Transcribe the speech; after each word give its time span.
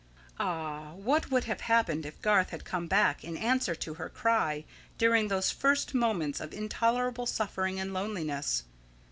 Ah, 0.39 0.93
what 0.95 1.29
would 1.29 1.43
have 1.43 1.61
happened 1.61 2.07
if 2.07 2.19
Garth 2.23 2.49
had 2.49 2.65
come 2.65 2.87
back 2.87 3.23
in 3.23 3.37
answer 3.37 3.75
to 3.75 3.93
her 3.93 4.09
cry 4.09 4.65
during 4.97 5.27
those 5.27 5.51
first 5.51 5.93
moments 5.93 6.39
of 6.39 6.53
intolerable 6.53 7.27
suffering 7.27 7.79
and 7.79 7.93
loneliness? 7.93 8.63